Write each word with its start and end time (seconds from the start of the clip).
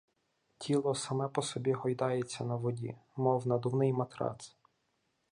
Тіло 0.57 0.95
саме 0.95 1.27
по 1.27 1.41
собі 1.41 1.73
гойдається 1.73 2.43
на 2.43 2.55
воді, 2.55 2.95
мов 3.15 3.47
надувний 3.47 3.93
матрац 3.93 4.55